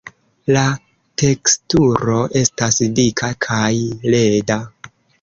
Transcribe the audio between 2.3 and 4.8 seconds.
estas dika kaj leda.